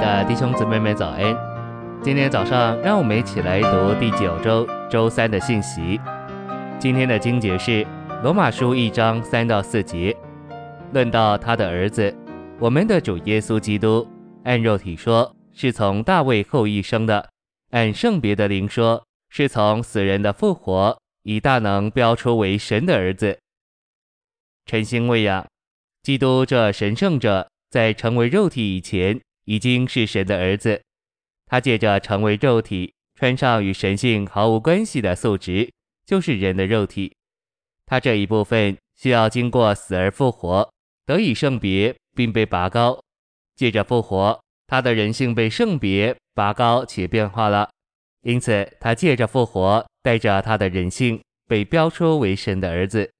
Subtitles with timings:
[0.00, 1.36] 的弟兄姊妹们早安！
[2.02, 6.00] 今天早上，让我们一起来读第九周周三的信息。
[6.78, 7.84] 今天的经节是
[8.22, 10.16] 罗马书一章三到四节，
[10.92, 12.14] 论到他的儿子，
[12.60, 14.06] 我们的主耶稣基督，
[14.44, 17.28] 按肉体说是从大卫后裔生的，
[17.70, 23.36] 按圣别的灵说是从死人的复活，以大能标出为神的儿子。
[24.64, 25.44] 陈星喂养，
[26.04, 30.82] 基督这神圣者，在成为肉体以前，已经是神的儿子，
[31.46, 35.72] 他借着成为肉体，穿上与神性毫无关系的素质，
[36.04, 37.16] 就是人的肉体。
[37.86, 40.70] 他这一部分需要经过死而复活，
[41.06, 43.02] 得以圣别，并被拔高。
[43.56, 47.70] 借着复活，他的人性被圣别、拔高且变化了。
[48.20, 53.10] 因此，他借着复活，带着他的人性，被标出为神的儿子。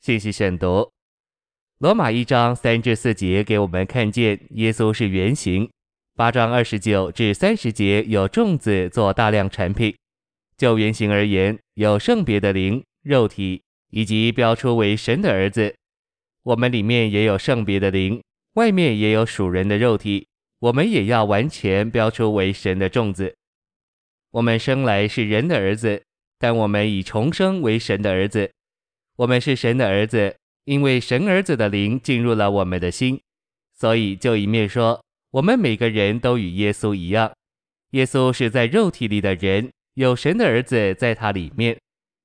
[0.00, 0.90] 信息选读。
[1.78, 5.70] 罗马一章三至四节给我们看见耶稣是原型，
[6.14, 9.94] 八章二十九至三十节有种子做大量产品。
[10.56, 15.74] 就原型而言，有圣别的灵、肉体，以及标出为神的儿子。
[16.44, 18.22] 我们里面也有圣别的灵，
[18.54, 20.26] 外面也有属人的肉体。
[20.60, 23.36] 我们也要完全标出为神的种子。
[24.30, 26.02] 我们生来是人的儿子，
[26.38, 28.50] 但我们已重生为神的儿子。
[29.16, 30.34] 我们是神的儿子。
[30.66, 33.20] 因为神儿子的灵进入了我们的心，
[33.72, 35.00] 所以就一面说，
[35.30, 37.32] 我们每个人都与耶稣一样。
[37.92, 41.76] 耶稣是在肉体里的人，有神的儿子在他里面；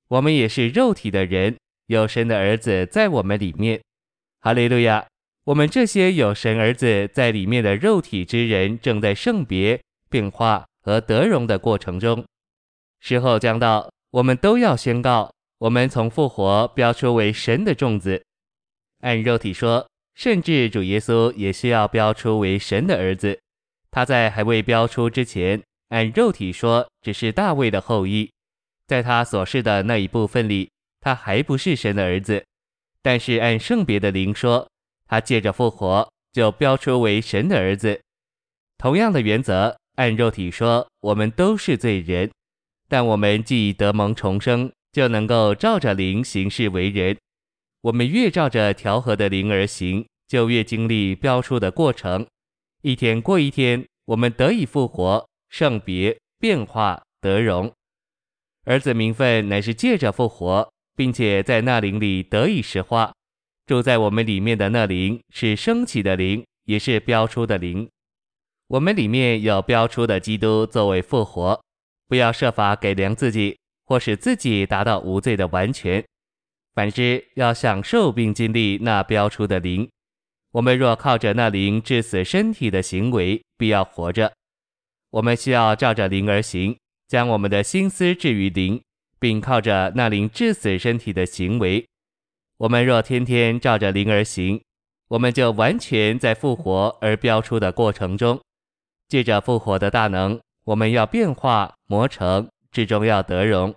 [0.07, 3.79] 我们也是肉体的人，有神的儿子在我们里面。
[4.39, 5.05] 哈利路亚！
[5.43, 12.25] 我们这些有神儿子在里面的肉体之人，正在圣别、变化和得荣的过程中。
[12.99, 18.23] 时候将到，我们都要宣告，我们从复活标出为神的种子。
[19.01, 23.39] 按肉体说，甚至主耶稣也需要标出为神的儿子。
[23.91, 28.31] 他在还未标出之前，按肉体说只是大卫的后裔，
[28.87, 30.69] 在他所示的那一部分里，
[31.01, 32.43] 他还不是神的儿子。
[33.01, 34.69] 但是按圣别的灵说，
[35.07, 37.99] 他借着复活就标出为神的儿子。
[38.77, 42.31] 同样的原则，按肉体说，我们都是罪人，
[42.87, 47.17] 但我们既得蒙重生，就能够照着灵行事为人。
[47.81, 52.27] 我们越照着调和的灵而行，就越经历标出的过程。
[52.83, 57.71] 一天过一天，我们得以复活、圣别、变化、得荣。
[58.65, 63.11] 儿子名分乃是借着复活，并且在那灵里得以实化。
[63.65, 67.89] 住在我们里面的那灵是升起的灵，也是标出的灵。
[68.67, 71.59] 我们里面有标出的基督作为复活。
[72.07, 76.03] 不要设法改良自己，或使自己达到无罪的完全。
[76.73, 79.89] 反之，要享受并经历那标出的灵。
[80.51, 84.31] 我们若靠着那灵致死身体的行为，必要活着。
[85.09, 86.77] 我们需要照着灵而行，
[87.07, 88.81] 将我们的心思置于灵，
[89.19, 91.85] 并靠着那灵致死身体的行为。
[92.57, 94.61] 我们若天天照着灵而行，
[95.09, 98.39] 我们就完全在复活而标出的过程中，
[99.09, 103.73] 借着复活的大能，我们要变化磨成，至终要得荣。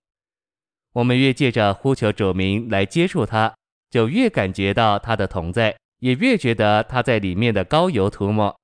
[0.95, 3.53] 我们越借着呼求主名来接触他，
[3.91, 8.55] 就越感觉到他的同在，也越觉得他在里面的膏油涂抹。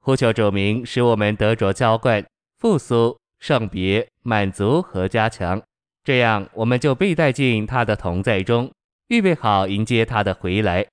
[0.00, 2.24] 呼求主名使我们得着浇灌、
[2.58, 5.62] 复苏、圣别、满足和加强，
[6.02, 8.72] 这样我们就被带进他的同在中，
[9.08, 10.84] 预备好迎接他的回来。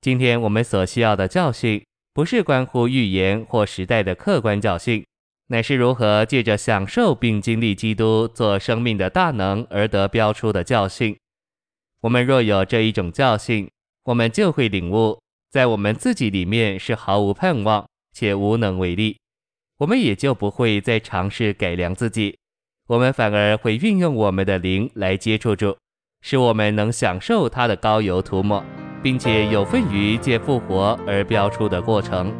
[0.00, 5.04] 今天我们所需要的教训，不是关乎预言或时代的客观教训。
[5.52, 11.16] 乃是如何借着享受并经历基督做生命的大能而得标出的教训。
[12.02, 13.68] 我们若有这一种教训，
[14.04, 19.16] 我们就会领悟，在我们自己里面是毫无盼望且无能为力。
[19.78, 22.38] 我们也就不会再尝试改良自己，
[22.86, 25.76] 我们反而会运用我们的灵来接触主，
[26.22, 28.64] 使我们能享受他的膏油涂抹，
[29.02, 32.32] 并且有份于借复活而标出的过程。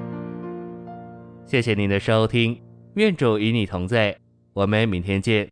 [1.45, 2.70] 谢谢您的收听。
[3.01, 4.15] 愿主与你同在，
[4.53, 5.51] 我们明天见。